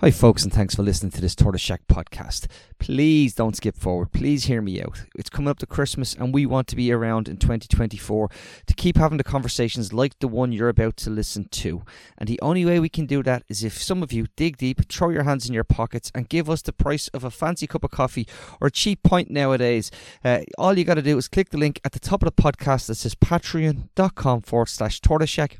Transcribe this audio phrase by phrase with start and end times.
[0.00, 2.46] Hi, folks, and thanks for listening to this Tortoise Shack podcast.
[2.78, 4.12] Please don't skip forward.
[4.12, 5.02] Please hear me out.
[5.16, 8.30] It's coming up to Christmas, and we want to be around in 2024
[8.66, 11.82] to keep having the conversations like the one you're about to listen to.
[12.16, 14.88] And the only way we can do that is if some of you dig deep,
[14.88, 17.82] throw your hands in your pockets, and give us the price of a fancy cup
[17.82, 18.28] of coffee
[18.60, 19.90] or a cheap pint nowadays.
[20.24, 22.40] Uh, all you got to do is click the link at the top of the
[22.40, 25.58] podcast that says patreon.com forward slash Tortoise Shack.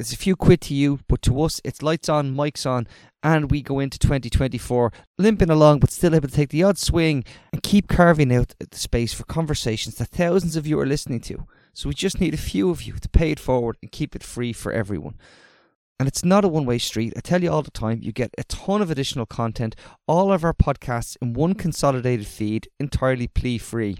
[0.00, 2.88] It's a few quid to you, but to us, it's lights on, mics on,
[3.22, 7.22] and we go into 2024 limping along, but still able to take the odd swing
[7.52, 11.46] and keep carving out the space for conversations that thousands of you are listening to.
[11.74, 14.22] So we just need a few of you to pay it forward and keep it
[14.22, 15.18] free for everyone.
[15.98, 17.12] And it's not a one way street.
[17.14, 19.76] I tell you all the time, you get a ton of additional content,
[20.08, 23.98] all of our podcasts in one consolidated feed, entirely plea free.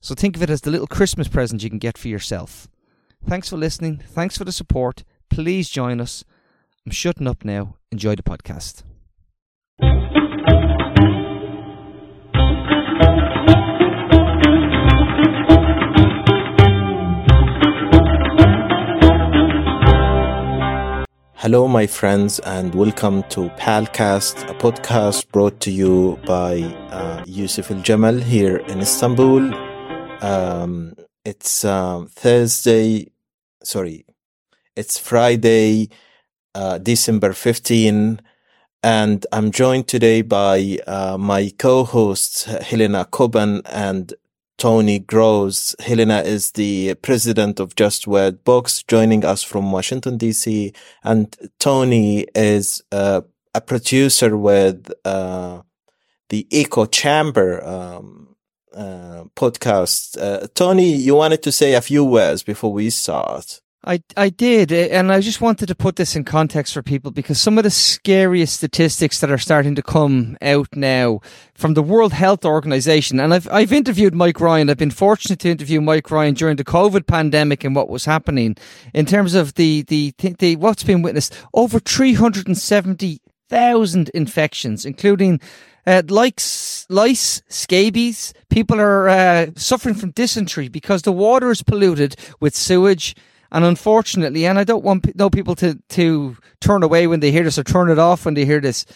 [0.00, 2.66] So think of it as the little Christmas present you can get for yourself.
[3.26, 3.98] Thanks for listening.
[3.98, 5.04] Thanks for the support.
[5.30, 6.24] Please join us.
[6.84, 7.76] I'm shutting up now.
[7.90, 8.82] Enjoy the podcast.
[21.36, 27.74] Hello, my friends, and welcome to Palcast, a podcast brought to you by uh, Yousef
[27.74, 29.52] Aljamal here in Istanbul.
[30.22, 33.08] Um, it's uh, Thursday,
[33.64, 34.04] sorry,
[34.76, 35.88] it's Friday,
[36.54, 38.20] uh, December 15,
[38.82, 44.12] and I'm joined today by uh, my co-hosts Helena Cobban and
[44.58, 45.74] Tony Groves.
[45.80, 50.74] Helena is the president of Just World Books, joining us from Washington DC,
[51.04, 53.22] and Tony is uh,
[53.54, 55.62] a producer with uh,
[56.28, 57.64] the Echo Chamber.
[57.64, 58.31] Um,
[58.74, 60.20] uh, podcast.
[60.20, 63.60] Uh, Tony, you wanted to say a few words before we start.
[63.84, 67.10] I, I did, eh, and I just wanted to put this in context for people
[67.10, 71.20] because some of the scariest statistics that are starting to come out now
[71.54, 74.70] from the World Health Organization, and I've I've interviewed Mike Ryan.
[74.70, 78.56] I've been fortunate to interview Mike Ryan during the COVID pandemic and what was happening
[78.94, 84.10] in terms of the the, the, what's been witnessed over three hundred and seventy thousand
[84.14, 85.40] infections, including
[85.86, 88.32] uh, lice, lice, scabies.
[88.48, 93.16] People are uh, suffering from dysentery because the water is polluted with sewage.
[93.50, 97.44] And unfortunately, and I don't want no people to, to turn away when they hear
[97.44, 98.86] this or turn it off when they hear this,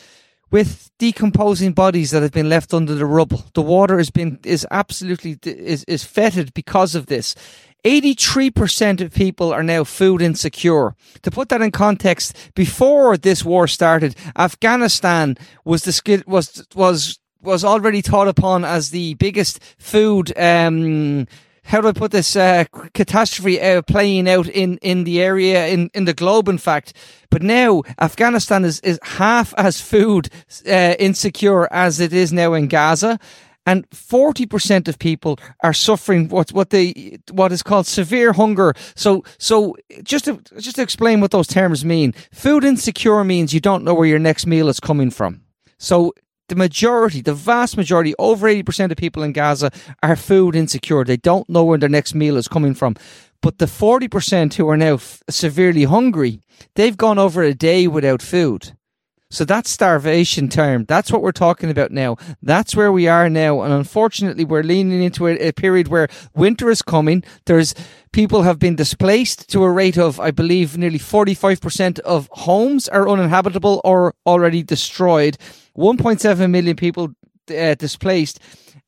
[0.50, 3.44] with decomposing bodies that have been left under the rubble.
[3.54, 7.34] The water has been is absolutely is is fetid because of this.
[7.84, 10.96] 83% of people are now food insecure.
[11.22, 17.64] To put that in context, before this war started, Afghanistan was the was was was
[17.64, 21.28] already thought upon as the biggest food um,
[21.66, 25.90] how do I put this uh, catastrophe uh, playing out in, in the area in,
[25.94, 26.92] in the globe in fact.
[27.30, 30.28] But now Afghanistan is, is half as food
[30.66, 33.18] uh, insecure as it is now in Gaza
[33.66, 38.72] and 40% of people are suffering what what they what is called severe hunger.
[38.94, 42.12] So so just to just to explain what those terms mean.
[42.32, 45.42] Food insecure means you don't know where your next meal is coming from.
[45.78, 46.14] So
[46.48, 49.70] the majority, the vast majority, over 80% of people in Gaza
[50.02, 51.04] are food insecure.
[51.04, 52.96] They don't know where their next meal is coming from.
[53.42, 56.40] But the 40% who are now f- severely hungry,
[56.74, 58.75] they've gone over a day without food.
[59.28, 60.84] So that's starvation term.
[60.84, 62.16] That's what we're talking about now.
[62.42, 63.62] That's where we are now.
[63.62, 67.24] And unfortunately, we're leaning into a, a, period where winter is coming.
[67.46, 67.74] There's
[68.12, 73.08] people have been displaced to a rate of, I believe, nearly 45% of homes are
[73.08, 75.38] uninhabitable or already destroyed.
[75.76, 77.08] 1.7 million people
[77.50, 78.38] uh, displaced.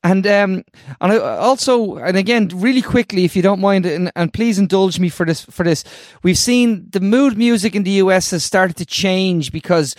[0.05, 0.62] And um,
[1.00, 5.09] and also, and again, really quickly, if you don't mind, and, and please indulge me
[5.09, 5.44] for this.
[5.47, 5.82] For this,
[6.22, 9.97] we've seen the mood music in the US has started to change because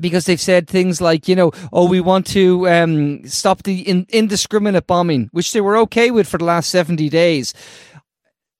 [0.00, 4.06] because they've said things like, you know, oh, we want to um, stop the in-
[4.08, 7.54] indiscriminate bombing, which they were okay with for the last 70 days.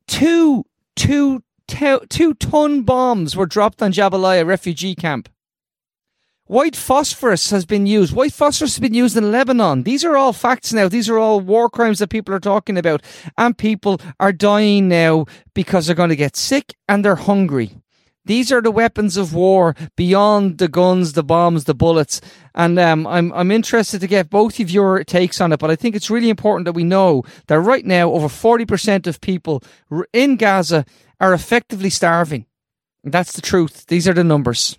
[0.06, 0.64] Two,
[0.96, 5.28] two, two ton bombs were dropped on Jabalia refugee camp.
[6.48, 8.14] White phosphorus has been used.
[8.14, 9.82] White phosphorus has been used in Lebanon.
[9.82, 10.88] These are all facts now.
[10.88, 13.02] These are all war crimes that people are talking about.
[13.36, 17.82] And people are dying now because they're going to get sick and they're hungry.
[18.28, 22.20] These are the weapons of war beyond the guns, the bombs, the bullets.
[22.54, 25.58] And um, I'm I'm interested to get both of your takes on it.
[25.58, 29.22] But I think it's really important that we know that right now over 40% of
[29.22, 29.62] people
[30.12, 30.84] in Gaza
[31.18, 32.44] are effectively starving.
[33.02, 33.86] That's the truth.
[33.86, 34.78] These are the numbers.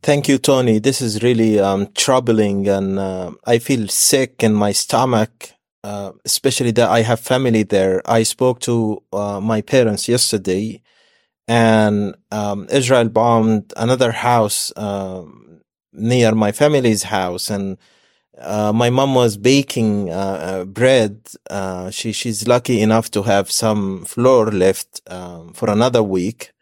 [0.00, 0.78] Thank you, Tony.
[0.78, 5.54] This is really um, troubling, and uh, I feel sick in my stomach.
[5.84, 8.00] Uh, especially that I have family there.
[8.06, 10.80] I spoke to uh, my parents yesterday,
[11.48, 15.60] and um, Israel bombed another house um,
[15.92, 17.78] near my family's house, and
[18.38, 21.20] uh, my mom was baking uh, uh, bread.
[21.50, 26.52] Uh, she she's lucky enough to have some flour left um, for another week.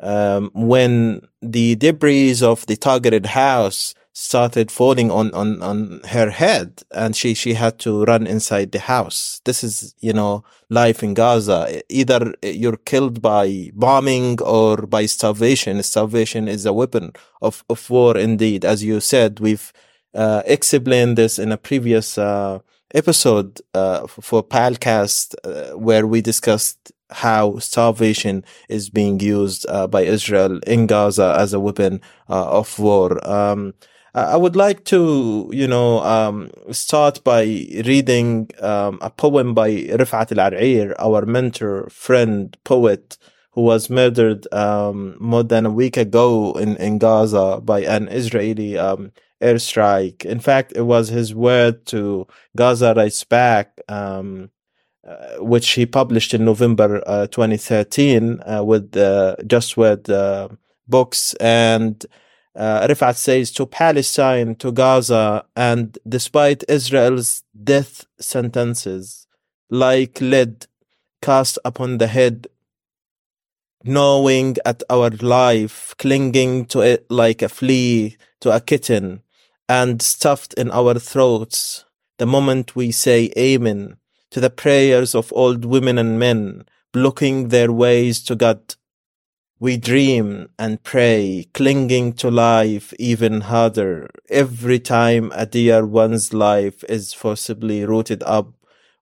[0.00, 6.82] Um, when the debris of the targeted house started falling on, on, on her head
[6.90, 9.40] and she, she had to run inside the house.
[9.44, 11.82] This is, you know, life in Gaza.
[11.88, 15.82] Either you're killed by bombing or by starvation.
[15.82, 18.64] Starvation is a weapon of, of war indeed.
[18.64, 19.72] As you said, we've
[20.14, 22.58] uh, explained this in a previous uh,
[22.94, 30.02] episode uh, for Palcast uh, where we discussed how starvation is being used uh, by
[30.02, 33.26] Israel in Gaza as a weapon uh, of war.
[33.26, 33.74] Um,
[34.14, 37.44] I would like to, you know, um, start by
[37.86, 43.16] reading um, a poem by Rifat Alareer, our mentor, friend, poet,
[43.52, 48.76] who was murdered um, more than a week ago in, in Gaza by an Israeli
[48.76, 50.26] um, airstrike.
[50.26, 54.50] In fact, it was his word to Gaza Writes Back, um,
[55.08, 60.48] uh, which he published in November uh, 2013 uh, with uh, Just World uh,
[60.86, 61.32] books.
[61.34, 62.04] And
[62.54, 69.26] uh, Rifat says, to Palestine, to Gaza, and despite Israel's death sentences,
[69.70, 70.66] like lead
[71.22, 72.46] cast upon the head,
[73.84, 79.22] gnawing at our life, clinging to it like a flea to a kitten,
[79.68, 81.84] and stuffed in our throats,
[82.18, 83.96] the moment we say Amen
[84.30, 88.74] to the prayers of old women and men, blocking their ways to God
[89.62, 94.10] we dream and pray, clinging to life even harder.
[94.28, 98.52] Every time a dear one's life is forcibly rooted up,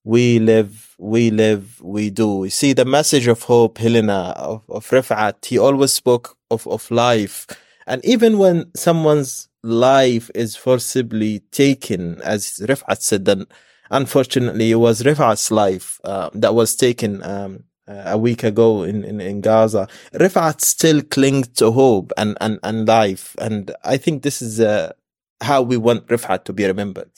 [0.04, 2.34] we live, we live, we do.
[2.34, 5.46] We see the message of hope, Helena, of, of Rifat.
[5.46, 7.46] He always spoke of, of life.
[7.86, 13.46] And even when someone's life is forcibly taken, as Rifat said, then
[13.90, 19.20] unfortunately it was Rifat's life uh, that was taken um, a week ago in, in,
[19.20, 23.34] in Gaza, Rifat still clings to hope and, and, and life.
[23.38, 24.92] And I think this is uh,
[25.40, 27.10] how we want Rifat to be remembered.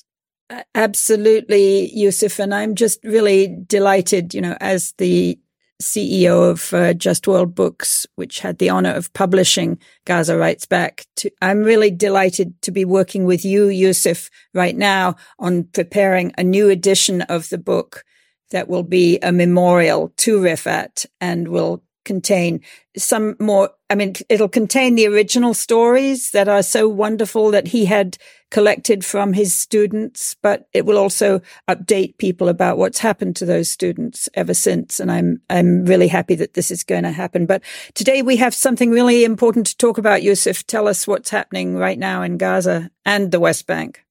[0.75, 2.39] Absolutely, Yousef.
[2.39, 5.39] And I'm just really delighted, you know, as the
[5.83, 11.07] CEO of uh, Just World Books, which had the honor of publishing Gaza Writes Back.
[11.17, 16.45] To, I'm really delighted to be working with you, Yousef, right now on preparing a
[16.45, 18.05] new edition of the book
[18.53, 22.61] that will be a memorial to Rifat and will contain
[22.97, 23.71] some more.
[23.91, 28.17] I mean, it'll contain the original stories that are so wonderful that he had
[28.51, 33.71] collected from his students, but it will also update people about what's happened to those
[33.71, 35.01] students ever since.
[35.01, 37.47] And I'm, I'm really happy that this is going to happen.
[37.47, 37.63] But
[37.95, 40.65] today we have something really important to talk about, Yousef.
[40.67, 44.05] Tell us what's happening right now in Gaza and the West Bank.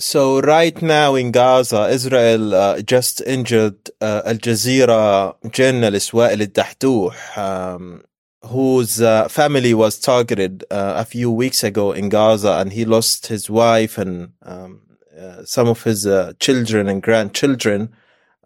[0.00, 7.12] So right now in Gaza, Israel uh, just injured uh, Al Jazeera journalist Wael Dahdouh,
[7.36, 8.02] um,
[8.46, 13.26] whose uh, family was targeted uh, a few weeks ago in Gaza, and he lost
[13.26, 14.80] his wife and um,
[15.20, 17.92] uh, some of his uh, children and grandchildren.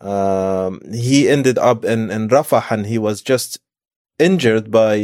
[0.01, 3.61] Um, he ended up in, in Rafah, and he was just
[4.19, 4.97] injured by,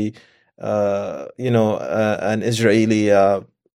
[1.38, 3.12] you know, an Israeli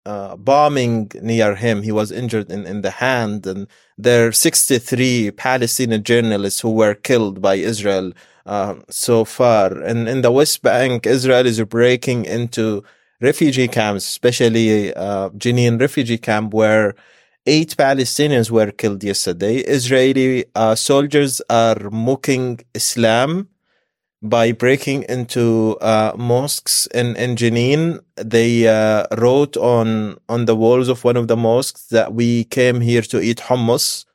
[0.06, 1.83] uh, bombing near him.
[1.83, 6.95] He was injured in, in the hand, and there are 63 Palestinian journalists who were
[6.95, 8.12] killed by Israel
[8.47, 9.73] uh, so far.
[9.73, 12.85] And in the West Bank, Israel is breaking into
[13.21, 16.95] refugee camps, especially uh, Jenin refugee camp, where
[17.47, 19.57] eight Palestinians were killed yesterday.
[19.57, 23.49] Israeli uh, soldiers are mocking Islam
[24.25, 28.00] by breaking into uh, mosques in, in Jenin.
[28.16, 32.81] They uh, wrote on on the walls of one of the mosques that we came
[32.81, 34.07] here to eat hummus.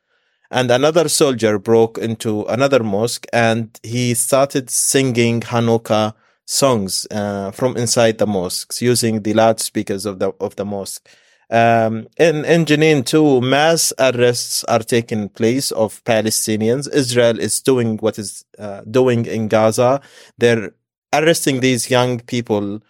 [0.50, 6.14] And another soldier broke into another mosque and he started singing Hanukkah
[6.44, 11.08] songs uh, from inside the mosques using the loudspeakers of the of the mosque.
[11.50, 16.88] Um, in, in Jenin too, mass arrests are taking place of Palestinians.
[16.92, 20.00] Israel is doing what is uh, doing in Gaza.
[20.38, 20.70] They're
[21.12, 22.80] arresting these young people,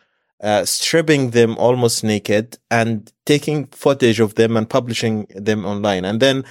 [0.43, 6.05] uh, stripping them almost naked and taking footage of them and publishing them online.
[6.05, 6.45] And then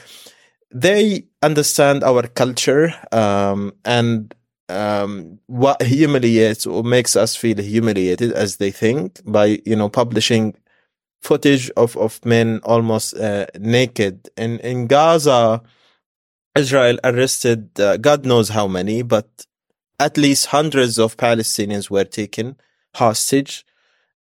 [0.74, 4.34] they understand our culture, um, and
[4.68, 10.56] um, what humiliates or makes us feel humiliated as they think by, you know, publishing
[11.22, 14.30] footage of, of men almost uh, naked.
[14.38, 15.62] In, in Gaza,
[16.56, 19.46] Israel arrested uh, God knows how many, but
[20.00, 22.56] at least hundreds of Palestinians were taken
[22.96, 23.66] hostage,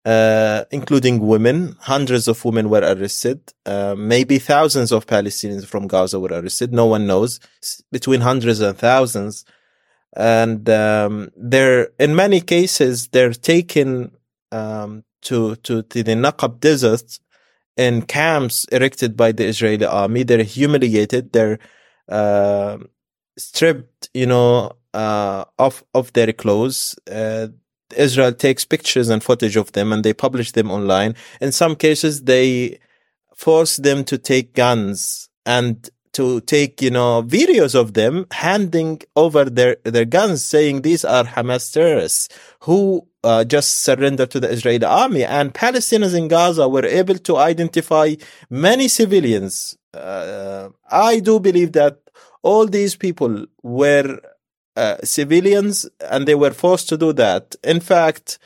[0.05, 1.75] uh, including women.
[1.79, 3.53] Hundreds of women were arrested.
[3.65, 6.73] Uh, maybe thousands of Palestinians from Gaza were arrested.
[6.73, 7.39] No one knows.
[7.57, 9.45] It's between hundreds and thousands.
[10.15, 14.11] And um, they're in many cases they're taken
[14.51, 17.19] um, to to to the Naqab Desert
[17.77, 20.23] in camps erected by the Israeli army.
[20.23, 21.31] They're humiliated.
[21.31, 21.59] They're
[22.09, 22.77] uh,
[23.37, 26.95] stripped, you know, uh, of of their clothes.
[27.09, 27.47] Uh,
[27.95, 31.15] Israel takes pictures and footage of them and they publish them online.
[31.41, 32.79] In some cases, they
[33.35, 39.45] force them to take guns and to take, you know, videos of them handing over
[39.45, 42.29] their, their guns saying these are Hamas terrorists
[42.61, 45.23] who uh, just surrendered to the Israeli army.
[45.23, 48.15] And Palestinians in Gaza were able to identify
[48.49, 49.77] many civilians.
[49.93, 51.99] Uh, I do believe that
[52.43, 54.19] all these people were
[54.75, 57.55] uh, civilians and they were forced to do that.
[57.63, 58.39] In fact,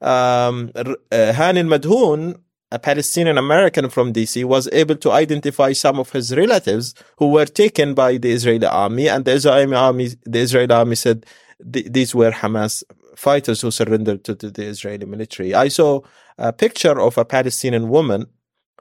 [0.00, 2.38] um, uh, Hani Madhoun,
[2.70, 7.46] a Palestinian American from DC, was able to identify some of his relatives who were
[7.46, 11.26] taken by the Israeli army, and the Israeli army, the Israeli army said
[11.72, 12.82] th- these were Hamas
[13.16, 15.54] fighters who surrendered to, to the Israeli military.
[15.54, 16.00] I saw
[16.38, 18.26] a picture of a Palestinian woman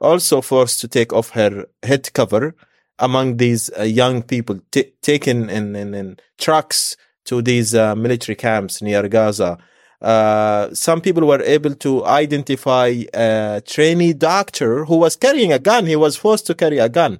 [0.01, 2.55] also forced to take off her head cover
[2.99, 8.35] among these uh, young people t- taken in, in, in, trucks to these uh, military
[8.35, 9.57] camps near Gaza.
[10.01, 15.85] Uh, some people were able to identify a trainee doctor who was carrying a gun.
[15.85, 17.19] He was forced to carry a gun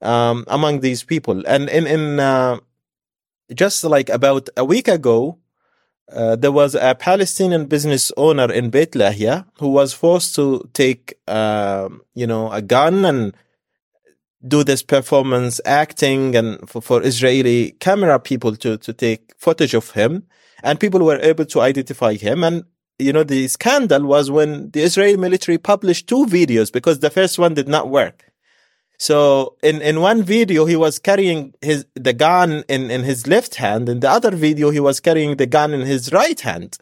[0.00, 1.46] um, among these people.
[1.46, 2.58] And in, in uh,
[3.54, 5.38] just like about a week ago,
[6.12, 11.14] uh, there was a Palestinian business owner in Beit Lahia who was forced to take,
[11.26, 13.34] uh, you know, a gun and
[14.46, 19.90] do this performance acting and for, for Israeli camera people to, to take footage of
[19.90, 20.24] him.
[20.62, 22.44] And people were able to identify him.
[22.44, 22.64] And,
[22.98, 27.38] you know, the scandal was when the Israeli military published two videos because the first
[27.38, 28.25] one did not work.
[28.98, 33.56] So in, in one video, he was carrying his, the gun in, in his left
[33.56, 33.88] hand.
[33.88, 36.78] In the other video, he was carrying the gun in his right hand.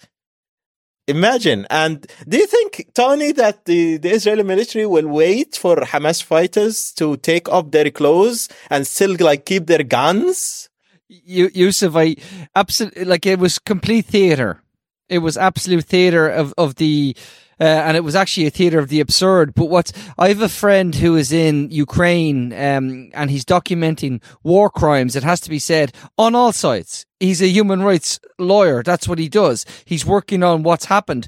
[1.06, 1.66] Imagine.
[1.68, 6.92] And do you think, Tony, that the, the Israeli military will wait for Hamas fighters
[6.92, 10.70] to take off their clothes and still like keep their guns?
[11.08, 12.16] You, Yousef, I
[12.56, 14.62] absolutely like it was complete theater.
[15.10, 17.14] It was absolute theater of, of the
[17.60, 19.54] uh, and it was actually a theater of the absurd.
[19.54, 24.70] But what I have a friend who is in Ukraine, um, and he's documenting war
[24.70, 25.16] crimes.
[25.16, 27.06] It has to be said on all sides.
[27.20, 28.82] He's a human rights lawyer.
[28.82, 29.64] That's what he does.
[29.84, 31.26] He's working on what's happened.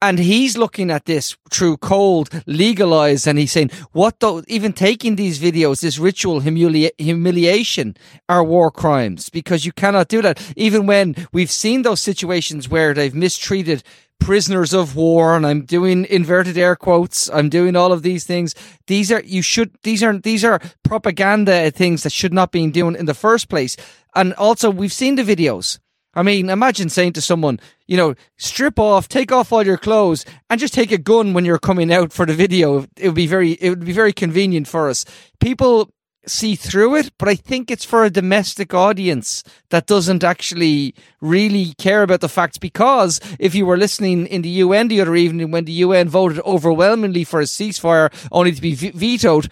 [0.00, 5.16] And he's looking at this through cold, legalized, and he's saying, what though, even taking
[5.16, 7.96] these videos, this ritual humilia- humiliation
[8.28, 10.40] are war crimes because you cannot do that.
[10.56, 13.82] Even when we've seen those situations where they've mistreated
[14.20, 17.30] prisoners of war and I'm doing inverted air quotes.
[17.30, 18.54] I'm doing all of these things.
[18.86, 22.94] These are, you should, these are, these are propaganda things that should not be doing
[22.94, 23.76] in the first place.
[24.14, 25.78] And also we've seen the videos.
[26.14, 30.24] I mean, imagine saying to someone, you know, strip off, take off all your clothes
[30.50, 32.86] and just take a gun when you're coming out for the video.
[32.96, 35.04] It would be very, it would be very convenient for us.
[35.38, 35.90] People
[36.26, 41.74] see through it, but I think it's for a domestic audience that doesn't actually really
[41.78, 42.58] care about the facts.
[42.58, 46.40] Because if you were listening in the UN the other evening when the UN voted
[46.40, 49.50] overwhelmingly for a ceasefire, only to be v- vetoed,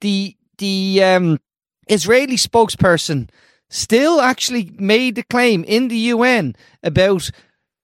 [0.00, 1.40] the the um,
[1.88, 3.28] Israeli spokesperson
[3.74, 7.30] still actually made the claim in the UN about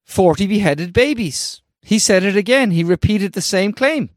[0.04, 1.62] forty beheaded babies.
[1.82, 2.70] He said it again.
[2.70, 4.10] He repeated the same claim,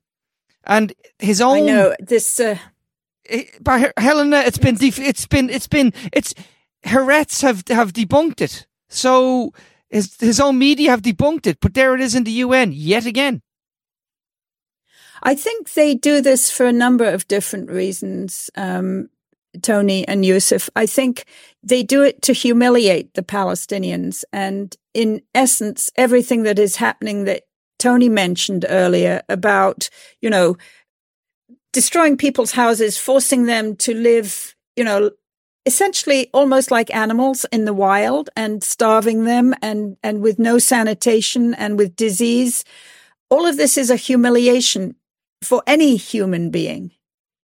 [0.65, 1.57] and his own.
[1.57, 2.39] I know this.
[2.39, 2.57] Uh
[3.61, 6.33] but Helena, it's been def- it's been it's been it's
[6.85, 8.67] Haaretz have have debunked it.
[8.89, 9.53] So
[9.89, 13.05] his his own media have debunked it, but there it is in the UN yet
[13.05, 13.41] again.
[15.25, 19.09] I think they do this for a number of different reasons, um,
[19.61, 20.69] Tony and Yousef.
[20.75, 21.25] I think
[21.61, 24.23] they do it to humiliate the Palestinians.
[24.33, 27.43] And in essence, everything that is happening that
[27.79, 29.89] Tony mentioned earlier about,
[30.21, 30.57] you know,
[31.71, 35.11] destroying people's houses, forcing them to live, you know,
[35.65, 41.53] essentially almost like animals in the wild and starving them and, and with no sanitation
[41.53, 42.63] and with disease.
[43.29, 44.95] All of this is a humiliation
[45.41, 46.91] for any human being.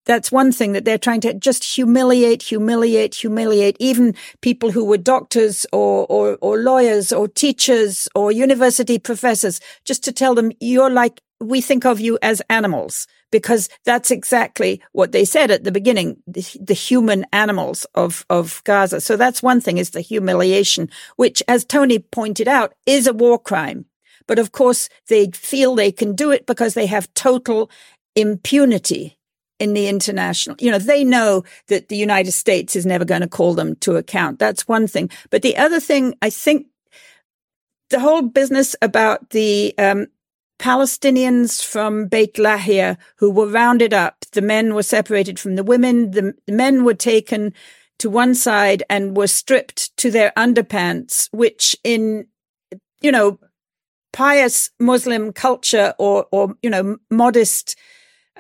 [0.04, 4.98] That's one thing that they're trying to just humiliate, humiliate, humiliate even people who were
[4.98, 10.90] doctors or, or, or lawyers or teachers or university professors, just to tell them you're
[10.90, 15.72] like, we think of you as animals because that's exactly what they said at the
[15.72, 19.00] beginning, the, the, human animals of, of Gaza.
[19.00, 23.38] So that's one thing is the humiliation, which as Tony pointed out is a war
[23.38, 23.86] crime.
[24.28, 27.70] But of course they feel they can do it because they have total
[28.14, 29.18] impunity
[29.62, 33.36] in the international, you know, they know that the United States is never going to
[33.38, 34.38] call them to account.
[34.38, 35.08] That's one thing.
[35.30, 36.66] But the other thing, I think
[37.90, 40.06] the whole business about the, um,
[40.58, 44.24] Palestinians from Beit Lahia who were rounded up.
[44.30, 46.12] The men were separated from the women.
[46.12, 47.52] The, the men were taken
[47.98, 52.26] to one side and were stripped to their underpants, which in,
[53.00, 53.40] you know,
[54.12, 57.76] pious Muslim culture or, or, you know, modest,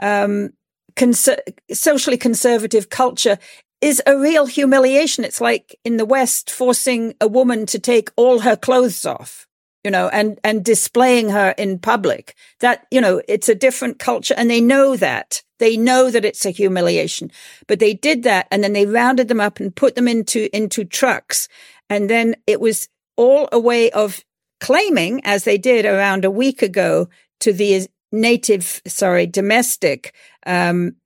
[0.00, 0.50] um,
[0.96, 1.40] conser-
[1.72, 3.38] socially conservative culture
[3.80, 5.24] is a real humiliation.
[5.24, 9.46] It's like in the West forcing a woman to take all her clothes off,
[9.82, 12.34] you know, and, and displaying her in public.
[12.60, 15.42] That, you know, it's a different culture and they know that.
[15.58, 17.30] They know that it's a humiliation,
[17.66, 20.84] but they did that and then they rounded them up and put them into, into
[20.84, 21.48] trucks.
[21.88, 24.24] And then it was all a way of
[24.60, 27.08] claiming, as they did around a week ago,
[27.40, 30.14] to the native, sorry, domestic
[30.46, 30.96] um,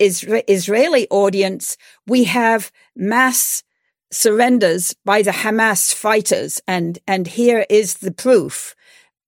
[0.00, 3.62] Isra- Israeli audience, we have mass
[4.10, 8.74] surrenders by the Hamas fighters, and and here is the proof,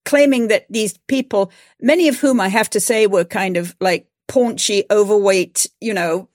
[0.04, 1.50] claiming that these people,
[1.80, 6.28] many of whom I have to say were kind of like paunchy, overweight, you know,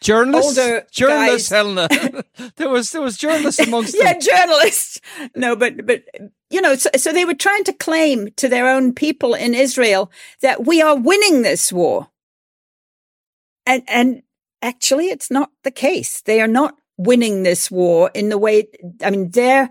[0.00, 1.88] journalists, older journalists, Helena.
[2.56, 4.20] there was there was journalists amongst yeah, them.
[4.20, 5.00] journalists.
[5.34, 6.04] No, but but
[6.50, 10.10] you know, so, so they were trying to claim to their own people in Israel
[10.42, 12.08] that we are winning this war,
[13.66, 14.22] and and
[14.62, 16.22] actually, it's not the case.
[16.22, 18.68] They are not winning this war in the way.
[19.02, 19.70] I mean, their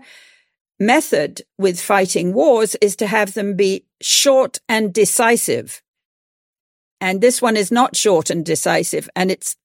[0.78, 5.82] method with fighting wars is to have them be short and decisive.
[7.00, 9.08] And this one is not short and decisive.
[9.14, 9.56] And it's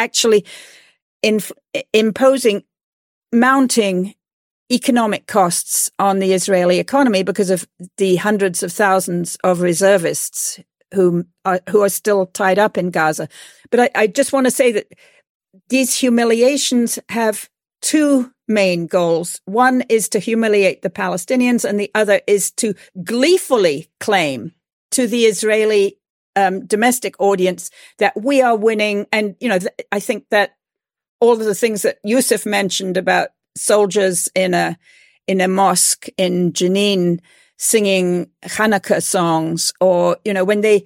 [0.00, 0.44] actually
[1.92, 2.64] imposing
[3.32, 4.14] mounting
[4.72, 10.60] economic costs on the Israeli economy because of the hundreds of thousands of reservists
[10.94, 13.28] who are, who are still tied up in Gaza.
[13.70, 14.86] But I, I just want to say that
[15.68, 17.48] these humiliations have
[17.82, 19.40] two main goals.
[19.44, 24.52] One is to humiliate the Palestinians and the other is to gleefully claim
[24.92, 25.96] to the Israeli
[26.36, 29.06] um, domestic audience that we are winning.
[29.12, 30.56] And, you know, th- I think that
[31.20, 34.78] all of the things that Yousef mentioned about soldiers in a,
[35.26, 37.20] in a mosque in Jenin
[37.56, 40.84] singing Hanukkah songs or, you know, when they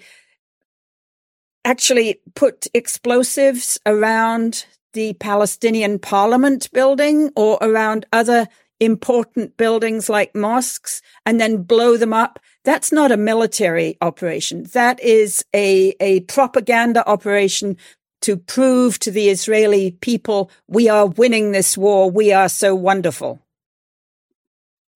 [1.64, 8.48] actually put explosives around the Palestinian parliament building or around other
[8.80, 12.38] important buildings like mosques and then blow them up.
[12.64, 14.64] That's not a military operation.
[14.72, 17.76] That is a, a propaganda operation
[18.22, 22.10] to prove to the Israeli people, we are winning this war.
[22.10, 23.38] We are so wonderful.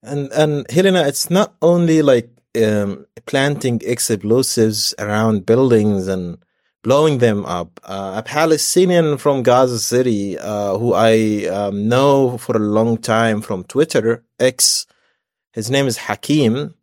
[0.02, 6.38] And, and Helena, it's not only like um, planting explosives around buildings and
[6.83, 7.78] blowing them up.
[7.85, 13.42] Uh, a Palestinian from Gaza City, uh, who I um, know for a long time
[13.42, 14.87] from Twitter, X,
[15.52, 16.74] his name is Hakim.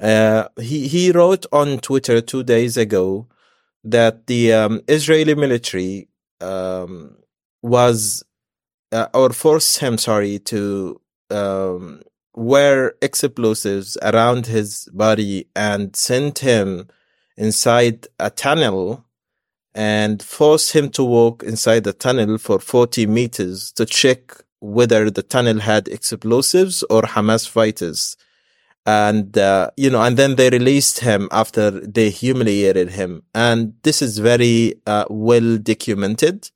[0.00, 3.26] Uh, he he wrote on Twitter two days ago
[3.84, 6.08] that the um, Israeli military
[6.40, 7.16] um,
[7.62, 8.24] was
[8.92, 12.00] uh, or forced him, sorry, to um,
[12.34, 16.88] wear explosives around his body and sent him
[17.36, 19.04] inside a tunnel
[19.74, 25.22] and forced him to walk inside the tunnel for 40 meters to check whether the
[25.22, 28.16] tunnel had explosives or Hamas fighters
[28.86, 33.22] and uh, you know and then they released him after they humiliated him.
[33.34, 36.50] And this is very uh, well documented.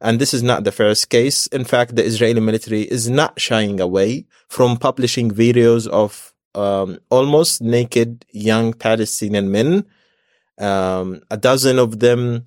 [0.00, 1.46] And this is not the first case.
[1.48, 7.62] In fact the israeli military is not shying away from publishing videos of um, almost
[7.62, 9.84] naked young palestinian men.
[10.58, 12.46] Um, a dozen of them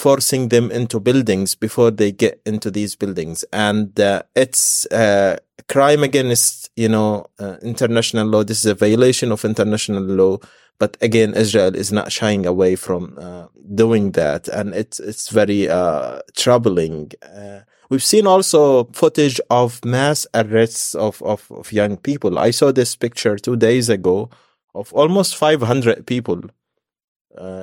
[0.00, 3.44] forcing them into buildings before they get into these buildings.
[3.52, 5.36] And uh, it's uh,
[5.68, 8.42] crime against you know uh, international law.
[8.42, 10.38] This is a violation of international law.
[10.78, 14.48] But again israel is not shying away from uh, doing that.
[14.48, 17.10] And it's it's very uh, troubling.
[17.22, 17.60] Uh,
[17.90, 22.38] we've seen also footage of mass arrests of, of, of young people.
[22.38, 24.30] I saw this picture two days ago
[24.74, 26.40] of almost 500 people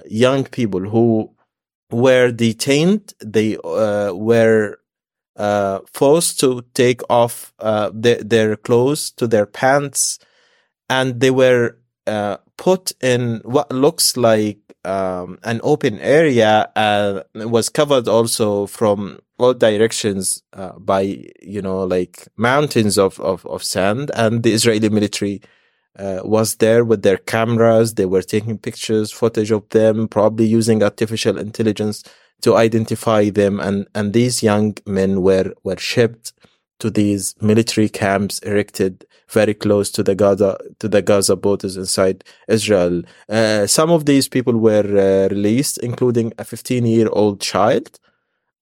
[0.05, 1.36] young people who
[1.91, 3.13] were detained.
[3.23, 4.79] They uh, were
[5.35, 10.19] uh, forced to take off uh, their, their clothes to their pants,
[10.89, 16.71] and they were uh, put in what looks like um, an open area.
[16.75, 23.45] Uh, was covered also from all directions uh, by you know like mountains of, of,
[23.45, 25.41] of sand, and the Israeli military.
[25.97, 27.95] Uh, was there with their cameras.
[27.95, 32.03] They were taking pictures, footage of them, probably using artificial intelligence
[32.41, 33.59] to identify them.
[33.59, 36.33] And, and these young men were, were shipped
[36.79, 42.23] to these military camps erected very close to the Gaza, to the Gaza borders inside
[42.47, 43.01] Israel.
[43.27, 47.99] Uh, some of these people were uh, released, including a 15 year old child.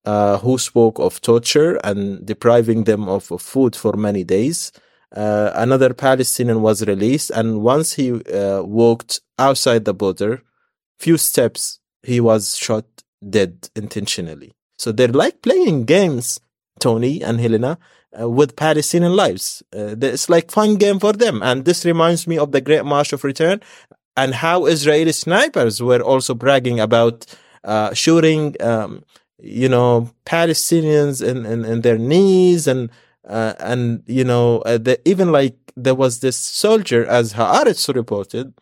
[0.05, 4.71] Uh, who spoke of torture and depriving them of, of food for many days.
[5.15, 10.43] Uh, another Palestinian was released, and once he uh, walked outside the border,
[10.99, 12.85] few steps, he was shot
[13.27, 14.51] dead intentionally.
[14.77, 16.39] So they're like playing games,
[16.79, 17.77] Tony and Helena,
[18.19, 19.63] uh, with Palestinian lives.
[19.73, 21.41] Uh, it's like fun game for them.
[21.41, 23.61] And this reminds me of the Great March of Return
[24.17, 27.25] and how Israeli snipers were also bragging about
[27.63, 29.03] uh, shooting, um,
[29.39, 32.89] you know, Palestinians in, in, in their knees and
[33.27, 38.53] uh, and you know uh, the, even like there was this soldier as Haaretz reported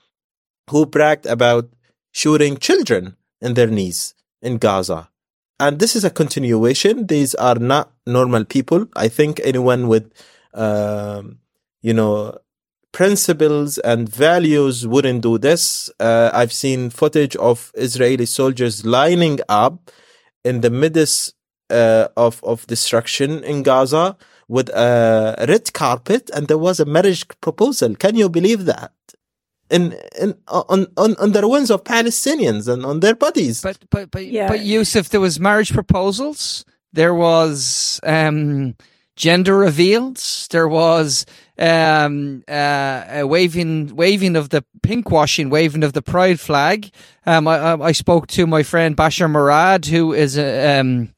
[0.69, 1.69] who bragged about
[2.11, 5.09] shooting children in their knees in Gaza.
[5.59, 7.07] And this is a continuation.
[7.07, 8.87] These are not normal people.
[8.95, 10.11] I think anyone with,
[10.53, 11.39] um,
[11.81, 12.37] you know,
[12.91, 15.89] principles and values wouldn't do this.
[15.99, 19.91] Uh, I've seen footage of Israeli soldiers lining up
[20.43, 21.33] in the midst
[21.69, 27.27] uh, of of destruction in Gaza with a red carpet, and there was a marriage
[27.41, 27.95] proposal.
[27.95, 28.91] Can you believe that?
[29.69, 33.61] in, in on, on on the ruins of Palestinians and on their bodies.
[33.61, 34.47] But but but yeah.
[34.47, 36.63] but Yousef, there was marriage proposals.
[36.93, 38.75] There was um,
[39.15, 40.47] gender reveals.
[40.51, 41.25] There was
[41.57, 46.91] um, uh, waving waving of the pink washing, waving of the pride flag.
[47.25, 51.13] Um, I, I spoke to my friend Bashar Murad, who is a um,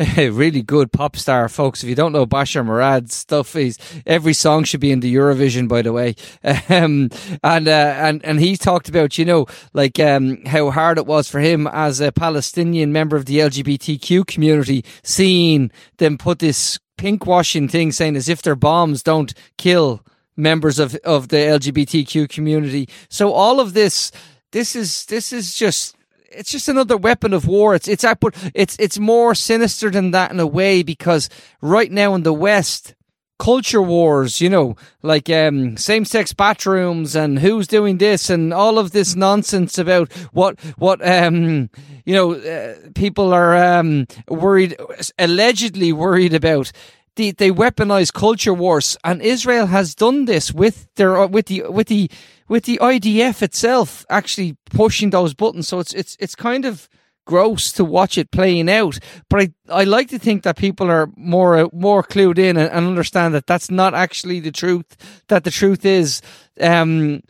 [0.16, 1.82] really good pop star, folks.
[1.82, 5.68] If you don't know Bashar Murad's stuff, he's every song should be in the Eurovision,
[5.68, 6.14] by the way.
[6.70, 7.10] Um,
[7.42, 11.28] and uh, and and he talked about you know like um, how hard it was
[11.28, 17.26] for him as a Palestinian member of the LGBTQ community, seeing them put this pink
[17.26, 20.04] washing thing, saying as if their bombs don't kill
[20.36, 22.88] members of of the LGBTQ community.
[23.08, 24.12] So all of this,
[24.52, 25.96] this is this is just
[26.30, 27.74] it's just another weapon of war.
[27.74, 31.28] It's it's but it's it's more sinister than that in a way because
[31.60, 32.94] right now in the West,
[33.38, 38.78] culture wars, you know, like um, same sex bathrooms and who's doing this and all
[38.78, 41.70] of this nonsense about what what um,
[42.04, 44.76] you know uh, people are um, worried,
[45.18, 46.70] allegedly worried about.
[47.16, 51.88] The, they weaponize culture wars, and Israel has done this with their with the with
[51.88, 52.08] the
[52.50, 55.68] with the IDF itself actually pushing those buttons.
[55.68, 56.88] So it's it's it's kind of
[57.24, 58.98] gross to watch it playing out.
[59.30, 62.86] But I, I like to think that people are more more clued in and, and
[62.86, 65.22] understand that that's not actually the truth.
[65.28, 66.20] That the truth is
[66.60, 67.22] um,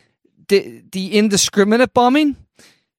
[0.48, 2.36] the the indiscriminate bombing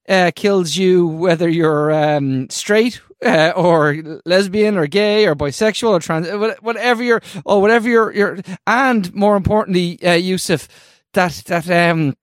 [0.07, 3.01] uh, kills you whether you're um, straight.
[3.23, 6.27] Uh, or lesbian or gay or bisexual or trans
[6.61, 10.67] whatever you're or whatever you're, you're and more importantly uh, Yousef
[11.13, 12.15] that that um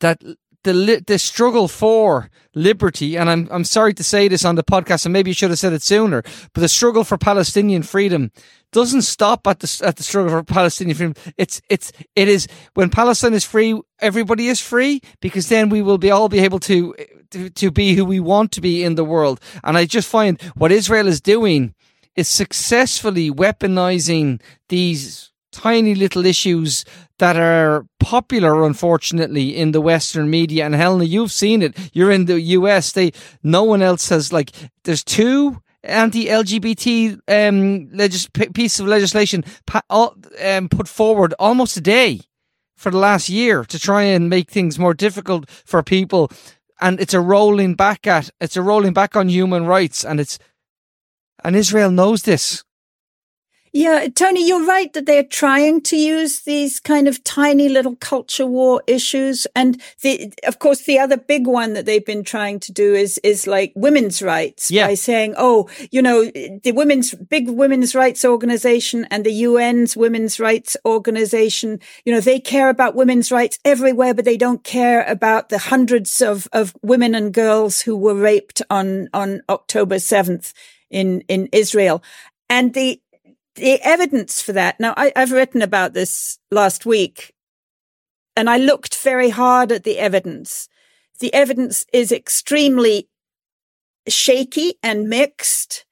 [0.00, 0.22] that
[0.62, 5.06] the the struggle for liberty, and I'm I'm sorry to say this on the podcast,
[5.06, 8.30] and maybe you should have said it sooner, but the struggle for Palestinian freedom
[8.72, 11.14] doesn't stop at the at the struggle for Palestinian freedom.
[11.38, 15.98] It's it's it is when Palestine is free, everybody is free because then we will
[15.98, 16.94] be all be able to
[17.30, 19.40] to, to be who we want to be in the world.
[19.64, 21.74] And I just find what Israel is doing
[22.16, 26.84] is successfully weaponizing these tiny little issues
[27.18, 30.64] that are popular, unfortunately, in the Western media.
[30.64, 31.76] And Helena, you've seen it.
[31.92, 32.92] You're in the US.
[32.92, 34.52] They, no one else has like,
[34.84, 39.82] there's two anti-LGBT um, legis- piece of legislation pa-
[40.42, 42.20] um, put forward almost a day
[42.76, 46.30] for the last year to try and make things more difficult for people.
[46.80, 50.04] And it's a rolling back at, it's a rolling back on human rights.
[50.04, 50.38] And it's,
[51.44, 52.64] and Israel knows this.
[53.72, 58.46] Yeah, Tony, you're right that they're trying to use these kind of tiny little culture
[58.46, 59.46] war issues.
[59.54, 63.18] And the, of course, the other big one that they've been trying to do is,
[63.18, 64.88] is like women's rights yeah.
[64.88, 70.40] by saying, oh, you know, the women's, big women's rights organization and the UN's women's
[70.40, 75.48] rights organization, you know, they care about women's rights everywhere, but they don't care about
[75.48, 80.52] the hundreds of, of women and girls who were raped on, on October 7th
[80.90, 82.02] in, in Israel.
[82.48, 83.00] And the,
[83.60, 84.80] the evidence for that.
[84.80, 87.34] Now, I, I've written about this last week
[88.36, 90.68] and I looked very hard at the evidence.
[91.20, 93.08] The evidence is extremely
[94.08, 95.84] shaky and mixed.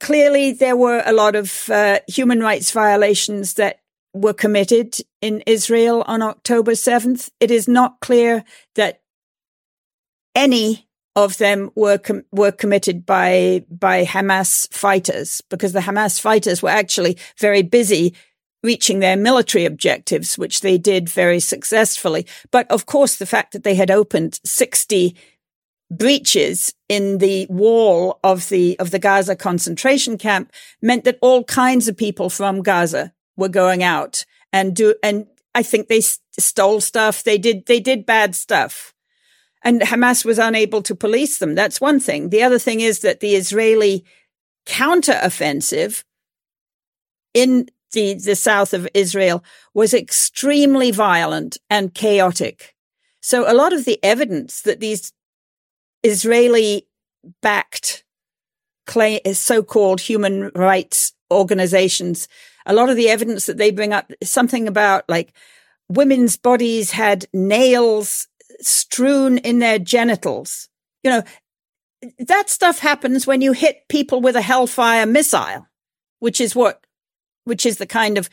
[0.00, 3.80] Clearly, there were a lot of uh, human rights violations that
[4.14, 7.30] were committed in Israel on October 7th.
[7.40, 9.02] It is not clear that
[10.34, 10.87] any
[11.24, 16.68] of them were com- were committed by by Hamas fighters because the Hamas fighters were
[16.70, 18.14] actually very busy
[18.62, 22.24] reaching their military objectives, which they did very successfully.
[22.50, 25.16] But of course, the fact that they had opened 60
[25.90, 31.88] breaches in the wall of the of the Gaza concentration camp meant that all kinds
[31.88, 36.80] of people from Gaza were going out and do and I think they st- stole
[36.80, 37.24] stuff.
[37.24, 38.94] They did they did bad stuff.
[39.62, 41.54] And Hamas was unable to police them.
[41.54, 42.30] That's one thing.
[42.30, 44.04] The other thing is that the Israeli
[44.66, 46.04] counteroffensive
[47.34, 49.42] in the, the south of Israel
[49.74, 52.74] was extremely violent and chaotic.
[53.20, 55.12] So a lot of the evidence that these
[56.02, 56.86] Israeli
[57.42, 58.04] backed
[59.32, 62.28] so-called human rights organizations,
[62.64, 65.32] a lot of the evidence that they bring up something about like
[65.88, 68.27] women's bodies had nails
[68.60, 70.68] strewn in their genitals.
[71.02, 71.22] You know,
[72.18, 75.66] that stuff happens when you hit people with a Hellfire missile,
[76.18, 76.84] which is what,
[77.44, 78.28] which is the kind of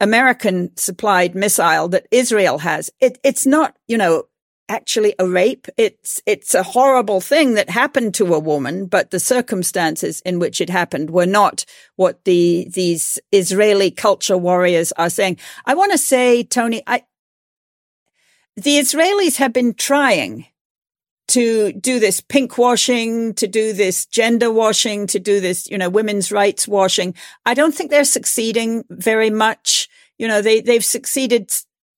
[0.00, 2.90] American supplied missile that Israel has.
[3.00, 4.24] It, it's not, you know,
[4.68, 5.66] actually a rape.
[5.76, 10.60] It's, it's a horrible thing that happened to a woman, but the circumstances in which
[10.60, 11.64] it happened were not
[11.96, 15.38] what the, these Israeli culture warriors are saying.
[15.66, 17.02] I want to say, Tony, I,
[18.56, 20.46] the Israelis have been trying
[21.28, 25.88] to do this pink washing, to do this gender washing, to do this, you know,
[25.88, 27.14] women's rights washing.
[27.46, 29.88] I don't think they're succeeding very much.
[30.18, 31.50] You know, they, they've succeeded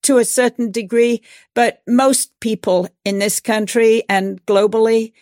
[0.05, 1.23] to a certain degree,
[1.55, 5.13] but most people in this country and globally,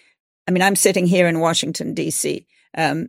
[0.46, 2.44] I mean, I'm sitting here in Washington, DC.
[2.76, 3.08] Um,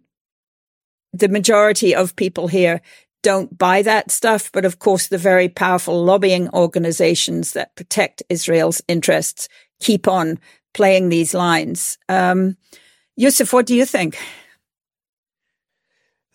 [1.11, 2.81] the majority of people here
[3.25, 4.51] don't buy that stuff.
[4.53, 10.39] But of course, the very powerful lobbying organizations that protect Israel's interests keep on
[10.75, 11.97] playing these lines.
[12.07, 12.55] Um,
[13.19, 14.15] Yousef, what do you think?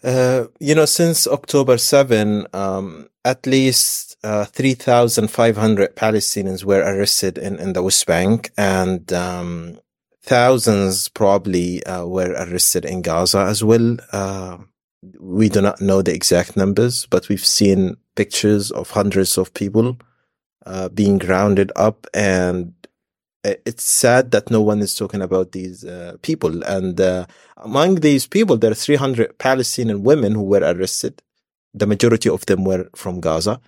[0.02, 7.58] Uh, you know, since October 7, um, at least uh, 3,500 Palestinians were arrested in,
[7.60, 9.78] in the West Bank, and um,
[10.22, 13.96] thousands probably uh, were arrested in Gaza as well.
[15.02, 19.54] Uh, we do not know the exact numbers, but we've seen pictures of hundreds of
[19.54, 19.98] people
[20.66, 22.74] uh, being rounded up, and
[23.42, 26.62] it's sad that no one is talking about these uh, people.
[26.64, 31.22] And uh, among these people, there are 300 Palestinian women who were arrested.
[31.72, 33.60] The majority of them were from Gaza,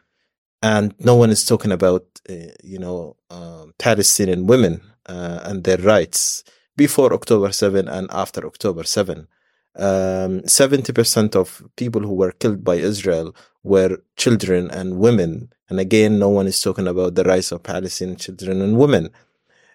[0.62, 5.78] and no one is talking about, uh, you know, um, Palestinian women uh, and their
[5.78, 6.44] rights
[6.76, 9.26] before October 7 and after October 7
[9.76, 15.52] um, 70% of people who were killed by Israel were children and women.
[15.68, 19.10] And again, no one is talking about the rights of Palestinian children and women.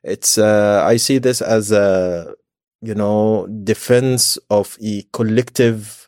[0.03, 2.35] It's, uh, I see this as a,
[2.81, 6.07] you know, defense of a collective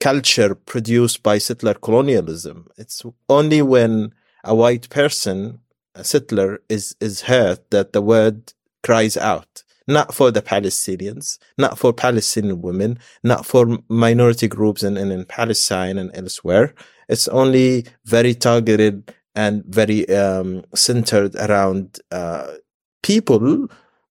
[0.00, 2.68] culture produced by settler colonialism.
[2.76, 4.12] It's only when
[4.44, 5.60] a white person,
[5.94, 8.52] a settler, is, is hurt that the word
[8.82, 14.96] cries out not for the Palestinians, not for Palestinian women, not for minority groups in,
[14.96, 16.74] in, in Palestine and elsewhere.
[17.08, 22.52] It's only very targeted and very um, centered around uh,
[23.02, 23.68] people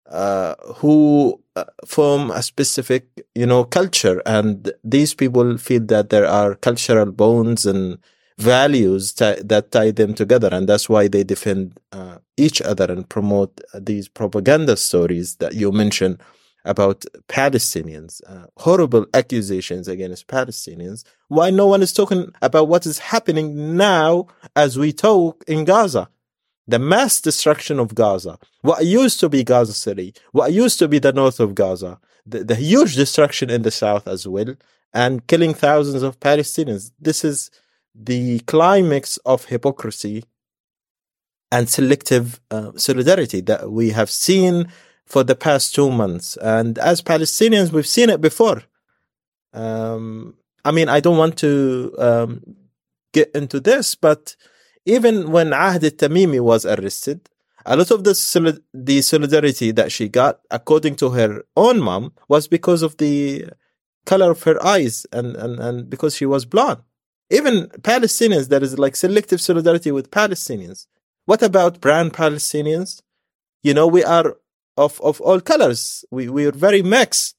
[0.09, 6.27] uh, who uh, form a specific, you know, culture, and these people feel that there
[6.27, 7.97] are cultural bonds and
[8.37, 13.07] values t- that tie them together, and that's why they defend uh, each other and
[13.07, 16.19] promote these propaganda stories that you mentioned
[16.65, 21.03] about Palestinians, uh, horrible accusations against Palestinians.
[21.27, 26.09] Why no one is talking about what is happening now as we talk in Gaza?
[26.67, 30.97] The mass destruction of Gaza, what used to be Gaza City, what used to be
[30.97, 34.55] the north of Gaza, the, the huge destruction in the south as well,
[34.91, 36.91] and killing thousands of Palestinians.
[36.99, 37.51] This is
[37.97, 40.23] the climax of hypocrisy
[41.51, 44.67] and selective uh, solidarity that we have seen
[45.05, 46.37] for the past two months.
[46.37, 48.63] And as Palestinians, we've seen it before.
[49.53, 52.43] Um, I mean, I don't want to um,
[53.13, 54.35] get into this, but
[54.85, 57.29] even when Ahed Tamimi was arrested,
[57.65, 62.47] a lot of the, the solidarity that she got, according to her own mom, was
[62.47, 63.47] because of the
[64.05, 66.81] color of her eyes and, and, and because she was blonde.
[67.29, 70.87] Even Palestinians, there is like selective solidarity with Palestinians.
[71.25, 73.01] What about brown Palestinians?
[73.63, 74.37] You know, we are
[74.77, 76.05] of, of all colors.
[76.11, 77.35] We, we are very mixed.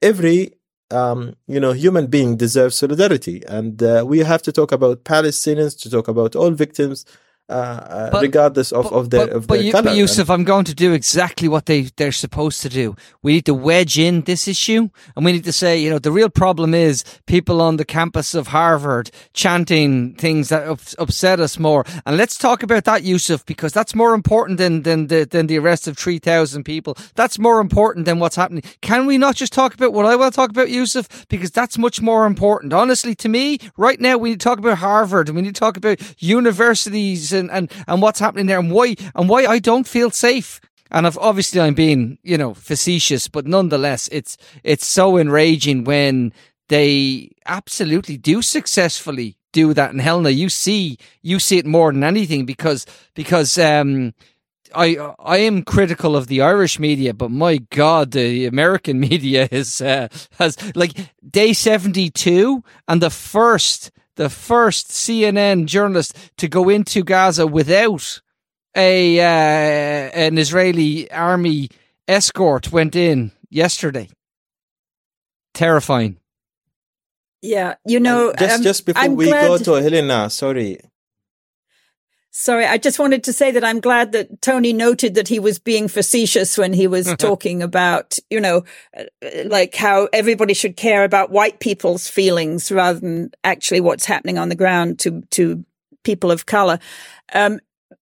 [0.00, 0.52] Every
[0.90, 5.78] um, you know, human being deserves solidarity, and uh, we have to talk about Palestinians,
[5.82, 7.04] to talk about all victims,
[7.48, 9.84] uh, uh, but, regardless of, but, of their but, of but their you, color.
[9.84, 12.94] But Yousef, I'm going to do exactly what they they're supposed to do.
[13.22, 16.12] We need to wedge in this issue, and we need to say, you know, the
[16.12, 21.58] real problem is people on the campus of Harvard chanting things that ups, upset us
[21.58, 21.86] more.
[22.04, 25.58] And let's talk about that, Yousef, because that's more important than than the than the
[25.58, 26.96] arrest of three thousand people.
[27.14, 28.62] That's more important than what's happening.
[28.82, 31.26] Can we not just talk about what I want to talk about, Yousef?
[31.28, 32.74] Because that's much more important.
[32.74, 35.58] Honestly, to me, right now, we need to talk about Harvard, and we need to
[35.58, 39.86] talk about universities and, and, and what's happening there and why and why I don't
[39.86, 40.60] feel safe.
[40.90, 46.32] And I've, obviously I'm being, you know, facetious, but nonetheless, it's it's so enraging when
[46.68, 49.90] they absolutely do successfully do that.
[49.90, 54.14] And Helena, you see you see it more than anything because because um
[54.74, 59.80] I I am critical of the Irish media, but my God, the American media is
[59.80, 60.92] uh, has like
[61.28, 68.20] day seventy two and the first the first CNN journalist to go into Gaza without
[68.76, 71.70] a uh, an Israeli army
[72.06, 74.08] escort went in yesterday.
[75.54, 76.18] Terrifying.
[77.40, 79.46] Yeah, you know, just um, just before I'm we glad...
[79.46, 80.80] go to Helena, sorry.
[82.40, 85.58] Sorry, I just wanted to say that I'm glad that Tony noted that he was
[85.58, 88.62] being facetious when he was talking about, you know,
[88.96, 89.02] uh,
[89.46, 94.50] like how everybody should care about white people's feelings rather than actually what's happening on
[94.50, 95.64] the ground to to
[96.04, 96.78] people of color.
[97.32, 97.58] Um,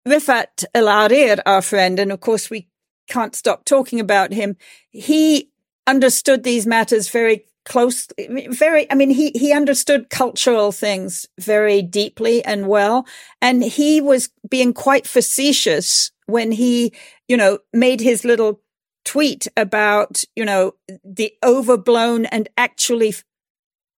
[0.06, 2.68] Rifat Alareer, our friend, and of course we
[3.08, 4.58] can't stop talking about him.
[4.90, 5.50] He
[5.86, 8.08] understood these matters very close,
[8.48, 13.06] very, I mean, he, he understood cultural things very deeply and well.
[13.42, 16.92] And he was being quite facetious when he,
[17.28, 18.60] you know, made his little
[19.04, 20.74] tweet about, you know,
[21.04, 23.14] the overblown and actually,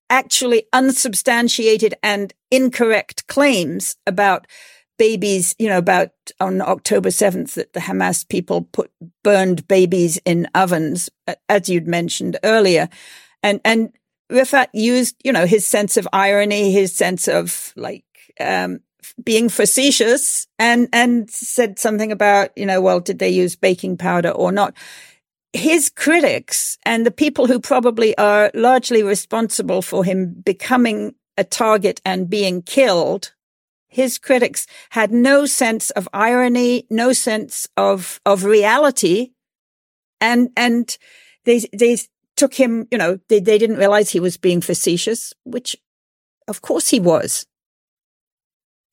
[0.09, 4.47] actually unsubstantiated and incorrect claims about
[4.99, 8.91] babies, you know, about on October 7th that the Hamas people put
[9.23, 11.11] burned babies in ovens,
[11.49, 12.89] as you'd mentioned earlier.
[13.47, 13.93] And, and
[14.31, 18.05] Rifat used, you know, his sense of irony, his sense of like,
[18.41, 18.81] um,
[19.23, 24.31] being facetious and, and said something about, you know, well, did they use baking powder
[24.31, 24.75] or not?
[25.53, 32.01] His critics and the people who probably are largely responsible for him becoming a target
[32.05, 33.33] and being killed
[33.97, 39.31] his critics had no sense of irony, no sense of, of reality.
[40.21, 40.99] And, and
[41.45, 41.97] they, they
[42.37, 45.77] took him, you know, they, they didn't realize he was being facetious, which
[46.49, 47.47] of course he was.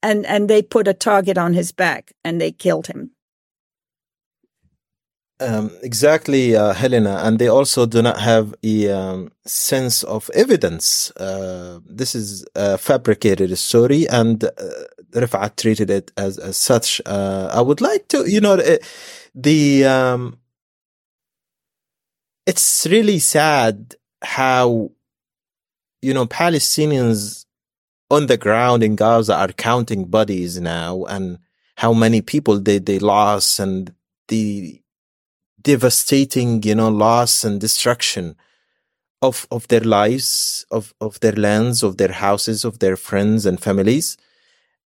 [0.01, 3.11] And, and they put a target on his back and they killed him.
[5.39, 11.11] Um, exactly, uh, Helena, and they also do not have a um, sense of evidence.
[11.17, 14.49] Uh, this is a fabricated story, and uh,
[15.11, 17.01] Rifat treated it as, as such.
[17.05, 18.79] Uh, I would like to, you know, the,
[19.35, 20.37] the um,
[22.45, 24.91] it's really sad how,
[26.01, 27.45] you know, Palestinians
[28.09, 31.39] on the ground in Gaza are counting bodies now, and
[31.77, 33.93] how many people they they lost, and
[34.27, 34.81] the
[35.61, 38.35] devastating, you know, loss and destruction
[39.21, 43.59] of, of their lives, of, of their lands, of their houses, of their friends and
[43.61, 44.17] families.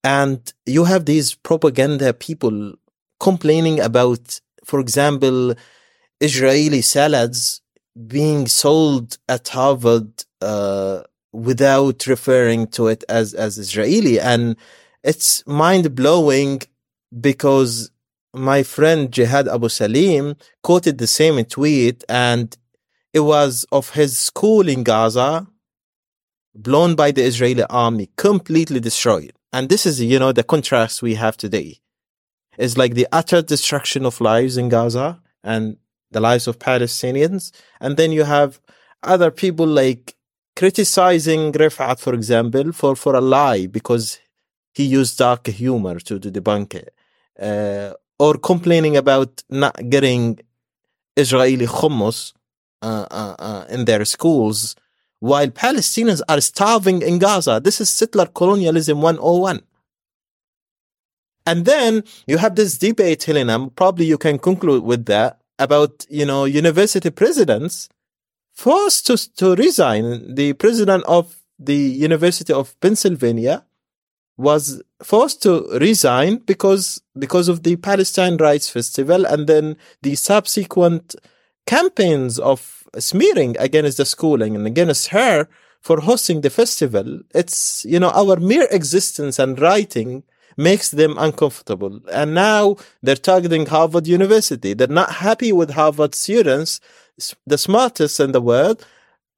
[0.05, 2.75] And you have these propaganda people
[3.19, 5.55] complaining about, for example,
[6.21, 7.61] Israeli salads
[8.07, 11.03] being sold at Harvard uh,
[11.33, 14.19] without referring to it as, as Israeli.
[14.21, 14.57] And
[15.03, 16.63] it's mind blowing
[17.21, 17.91] because
[18.35, 22.57] my friend Jehad Abusalim quoted the same tweet and
[23.13, 25.47] it was of his school in Gaza
[26.55, 29.33] blown by the Israeli army, completely destroyed.
[29.53, 31.79] And this is, you know, the contrast we have today.
[32.59, 35.77] It's like the utter destruction of lives in Gaza and
[36.11, 37.53] the lives of Palestinians.
[37.81, 38.61] And then you have
[39.03, 40.17] other people like
[40.55, 44.19] criticizing Rifat, for example, for, for a lie because
[44.75, 46.95] he used dark humor to, to debunk it.
[47.41, 50.39] Uh, or complaining about not getting
[51.17, 52.33] Israeli hummus
[52.83, 54.75] uh, uh, uh, in their schools
[55.21, 57.61] while Palestinians are starving in Gaza.
[57.63, 59.61] This is settler colonialism 101.
[61.47, 66.27] And then you have this debate, Helena, probably you can conclude with that about, you
[66.27, 67.89] know, university presidents
[68.53, 70.35] forced to, to resign.
[70.35, 73.65] The president of the University of Pennsylvania
[74.37, 81.15] was forced to resign because because of the Palestine Rights Festival and then the subsequent
[81.67, 85.49] campaigns of smearing against the schooling and against her
[85.81, 87.21] for hosting the festival.
[87.35, 90.23] It's you know our mere existence and writing
[90.57, 92.01] makes them uncomfortable.
[92.13, 94.75] And now they're targeting Harvard University.
[94.75, 96.81] They're not happy with Harvard students,
[97.47, 98.85] the smartest in the world,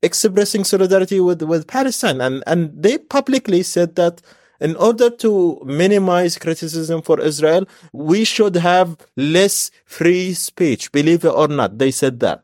[0.02, 2.20] expressing solidarity with, with Palestine.
[2.20, 4.22] And, and they publicly said that
[4.60, 10.90] in order to minimize criticism for Israel, we should have less free speech.
[10.92, 12.42] Believe it or not, they said that.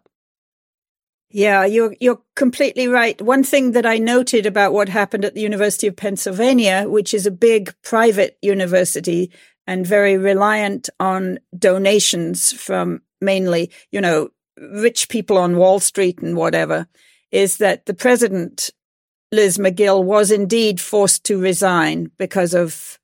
[1.35, 3.21] Yeah, you're you're completely right.
[3.21, 7.27] One thing that I noted about what happened at the University of Pennsylvania, which is
[7.27, 9.33] a big private university
[9.67, 14.29] and very reliant on donations from mainly, you know,
[14.59, 16.87] rich people on Wall Street and whatever,
[17.33, 18.71] is that the president
[19.33, 23.01] Liz Magill was indeed forced to resign because of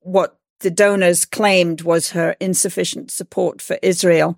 [0.00, 4.36] what the donors claimed was her insufficient support for Israel.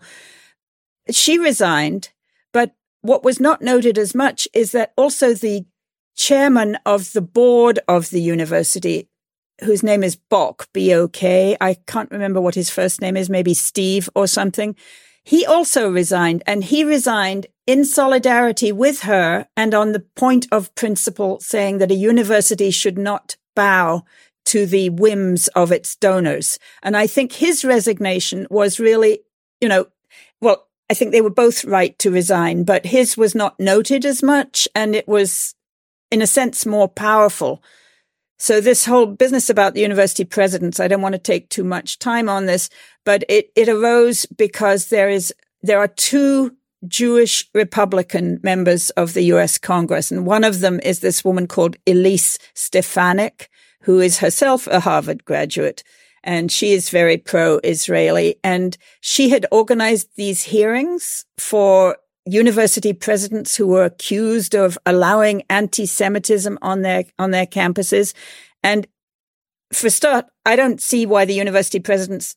[1.10, 2.10] She resigned,
[2.52, 5.64] but what was not noted as much is that also the
[6.16, 9.08] chairman of the board of the university,
[9.62, 13.30] whose name is Bok, B O K, I can't remember what his first name is,
[13.30, 14.76] maybe Steve or something.
[15.22, 20.74] He also resigned and he resigned in solidarity with her and on the point of
[20.74, 24.02] principle saying that a university should not bow
[24.46, 26.58] to the whims of its donors.
[26.82, 29.20] And I think his resignation was really,
[29.60, 29.86] you know,
[30.40, 34.24] well, I think they were both right to resign, but his was not noted as
[34.24, 35.54] much and it was
[36.10, 37.62] in a sense more powerful.
[38.38, 42.00] So this whole business about the university presidents, I don't want to take too much
[42.00, 42.68] time on this,
[43.04, 45.32] but it, it arose because there is,
[45.62, 46.56] there are two
[46.88, 50.10] Jewish Republican members of the US Congress.
[50.10, 53.48] And one of them is this woman called Elise Stefanik,
[53.82, 55.84] who is herself a Harvard graduate.
[56.22, 58.36] And she is very pro-Israeli.
[58.44, 61.96] And she had organized these hearings for
[62.26, 68.14] university presidents who were accused of allowing anti-Semitism on their, on their campuses.
[68.62, 68.86] And
[69.72, 72.36] for start, I don't see why the university presidents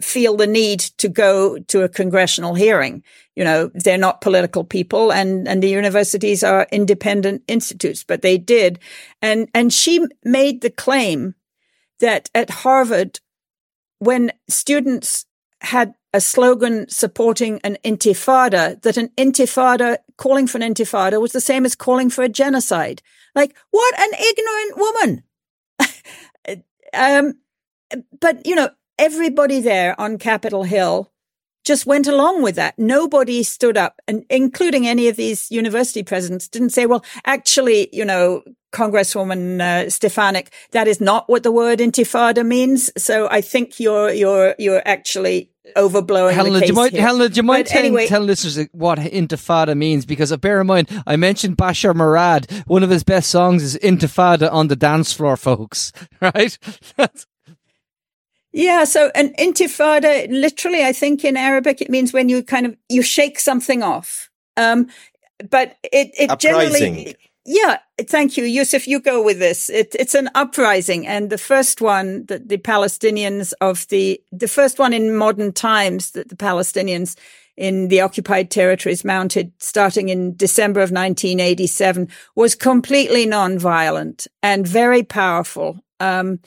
[0.00, 3.02] feel the need to go to a congressional hearing.
[3.36, 8.38] You know, they're not political people and, and the universities are independent institutes, but they
[8.38, 8.78] did.
[9.20, 11.34] And, and she made the claim
[12.00, 13.20] that at Harvard,
[13.98, 15.26] when students
[15.60, 21.40] had a slogan supporting an intifada, that an intifada, calling for an intifada was the
[21.40, 23.02] same as calling for a genocide.
[23.34, 25.22] Like, what an ignorant
[26.48, 26.64] woman.
[26.94, 27.34] um,
[28.20, 31.12] but, you know, everybody there on Capitol Hill
[31.64, 32.78] just went along with that.
[32.78, 38.04] Nobody stood up, and including any of these university presidents, didn't say, "Well, actually, you
[38.04, 38.42] know,
[38.72, 44.10] Congresswoman uh, Stefanik, that is not what the word intifada means." So I think you're
[44.10, 47.02] you're you're actually overblowing Helena, the case do you mind, here.
[47.02, 50.06] Helena, do you mind telling, anyway- tell listeners what intifada means?
[50.06, 52.50] Because uh, bear in mind, I mentioned Bashar Murad.
[52.66, 55.92] One of his best songs is Intifada on the dance floor, folks.
[56.20, 56.58] Right?
[58.52, 58.84] Yeah.
[58.84, 63.02] So an intifada, literally, I think in Arabic, it means when you kind of, you
[63.02, 64.28] shake something off.
[64.56, 64.88] Um,
[65.50, 66.94] but it, it Uprising.
[66.94, 67.78] generally, yeah.
[68.00, 68.86] Thank you, Yousef.
[68.86, 69.68] You go with this.
[69.70, 71.06] It, it's an uprising.
[71.06, 76.12] And the first one that the Palestinians of the, the first one in modern times
[76.12, 77.16] that the Palestinians
[77.56, 85.02] in the occupied territories mounted starting in December of 1987 was completely non-violent and very
[85.02, 85.78] powerful.
[85.98, 86.40] Um,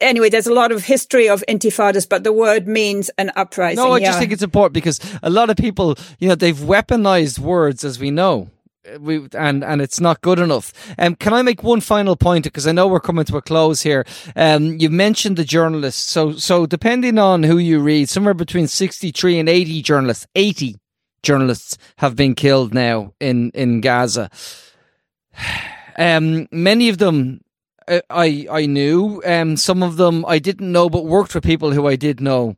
[0.00, 3.84] anyway, there's a lot of history of intifadas, but the word means an uprising.
[3.84, 4.06] no, I yeah.
[4.06, 7.98] just think it's important because a lot of people, you know, they've weaponized words, as
[7.98, 8.50] we know.
[9.00, 10.72] We, and and it's not good enough.
[10.98, 13.82] Um, can I make one final point because I know we're coming to a close
[13.82, 14.04] here.
[14.36, 19.10] Um, you mentioned the journalists, so so depending on who you read, somewhere between sixty
[19.10, 20.76] three and eighty journalists, eighty
[21.22, 24.30] journalists have been killed now in in Gaza.
[25.98, 27.40] Um, many of them
[27.88, 29.22] uh, I I knew.
[29.24, 32.56] Um, some of them I didn't know, but worked for people who I did know.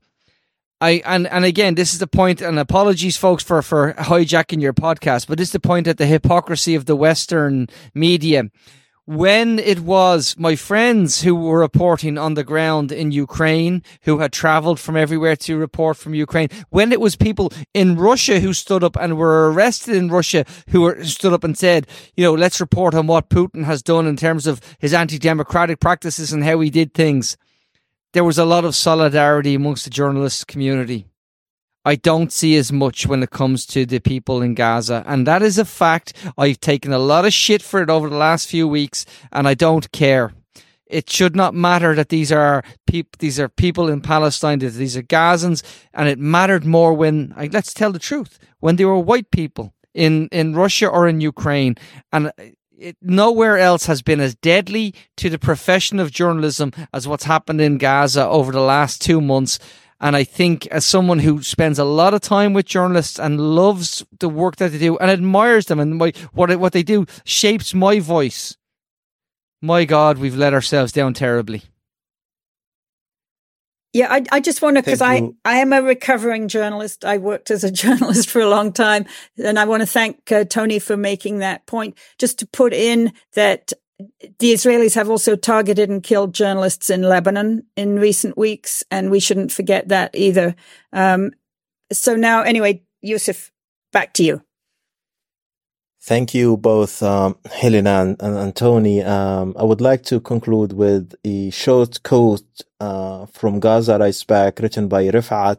[0.81, 2.41] I and and again, this is the point.
[2.41, 6.07] And apologies, folks, for for hijacking your podcast, but this is the point at the
[6.07, 8.51] hypocrisy of the Western media
[9.11, 14.33] when it was my friends who were reporting on the ground in Ukraine, who had
[14.33, 18.85] traveled from everywhere to report from Ukraine, when it was people in Russia who stood
[18.85, 22.61] up and were arrested in Russia who were stood up and said, you know, let's
[22.61, 26.71] report on what Putin has done in terms of his anti-democratic practices and how he
[26.71, 27.37] did things.
[28.13, 31.07] There was a lot of solidarity amongst the journalist community.
[31.85, 35.03] I don't see as much when it comes to the people in Gaza.
[35.07, 36.13] And that is a fact.
[36.37, 39.55] I've taken a lot of shit for it over the last few weeks and I
[39.55, 40.33] don't care.
[40.87, 44.97] It should not matter that these are people, these are people in Palestine, that these
[44.97, 45.63] are Gazans.
[45.95, 50.27] And it mattered more when, let's tell the truth, when they were white people in,
[50.33, 51.77] in Russia or in Ukraine.
[52.13, 52.33] And
[52.81, 57.61] it, nowhere else has been as deadly to the profession of journalism as what's happened
[57.61, 59.59] in Gaza over the last two months.
[60.01, 64.05] And I think as someone who spends a lot of time with journalists and loves
[64.19, 67.75] the work that they do and admires them and my, what, what they do shapes
[67.75, 68.57] my voice.
[69.61, 71.65] My God, we've let ourselves down terribly.
[73.93, 77.05] Yeah, I, I just want to, because I, I am a recovering journalist.
[77.05, 79.07] I worked as a journalist for a long time.
[79.43, 81.99] And I want to thank uh, Tony for making that point.
[82.19, 83.73] Just to put in that
[84.39, 89.21] the Israelis have also targeted and killed journalists in Lebanon in recent weeks, and we
[89.21, 90.55] shouldn't forget that either.
[90.93, 91.33] Um,
[91.93, 93.51] so now, anyway, Yousef,
[93.93, 94.43] back to you.
[96.03, 99.03] Thank you both, um, Helena and, and, and Tony.
[99.03, 104.61] Um, I would like to conclude with a short quote uh, from Gaza Writes Back
[104.61, 105.59] written by Rifat.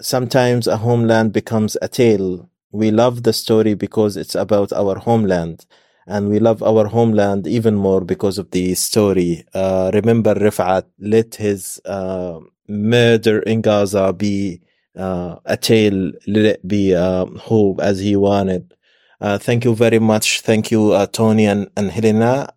[0.00, 2.48] Sometimes a homeland becomes a tale.
[2.72, 5.66] We love the story because it's about our homeland
[6.06, 9.44] and we love our homeland even more because of the story.
[9.52, 14.62] Uh, remember, Rifat let his uh, murder in Gaza be
[14.96, 18.74] uh, a tale, let it be uh, hope as he wanted.
[19.24, 20.42] Uh, thank you very much.
[20.42, 22.52] Thank you, uh, Tony and, and Helena.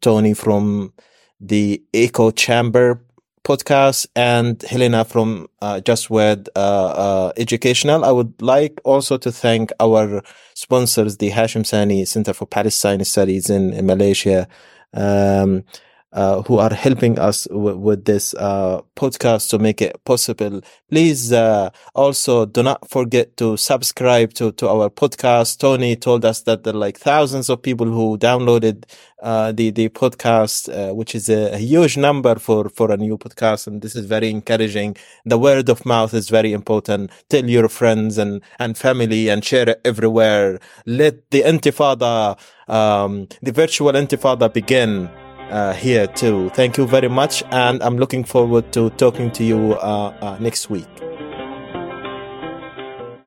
[0.00, 0.92] Tony from
[1.40, 3.02] the Echo Chamber
[3.42, 8.04] podcast and Helena from uh, Just World uh, uh, Educational.
[8.04, 10.22] I would like also to thank our
[10.54, 14.46] sponsors, the Hashim Sani Center for Palestine Studies in, in Malaysia.
[14.94, 15.64] Um,
[16.12, 20.60] uh, who are helping us w- with this uh, podcast to make it possible.
[20.88, 25.58] Please uh, also do not forget to subscribe to, to our podcast.
[25.58, 28.84] Tony told us that there are like thousands of people who downloaded
[29.22, 33.18] uh, the the podcast, uh, which is a, a, huge number for for a new
[33.18, 34.96] podcast, and this is very encouraging.
[35.24, 37.10] The word of mouth is very important.
[37.28, 40.60] Tell your friends and and family and share it everywhere.
[40.86, 42.38] Let the intifada,
[42.68, 45.10] um, the virtual intifada, begin
[45.50, 46.50] uh, here too.
[46.50, 50.70] Thank you very much, and I'm looking forward to talking to you uh, uh, next
[50.70, 50.86] week.